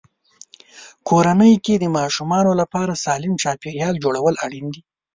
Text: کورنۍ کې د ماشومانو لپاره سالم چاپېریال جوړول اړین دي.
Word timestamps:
کورنۍ 1.07 1.53
کې 1.65 1.73
د 1.79 1.85
ماشومانو 1.97 2.51
لپاره 2.61 2.93
سالم 3.03 3.33
چاپېریال 3.43 3.95
جوړول 4.03 4.35
اړین 4.45 4.65
دي. 4.73 4.81